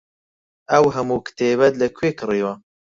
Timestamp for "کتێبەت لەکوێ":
1.27-2.09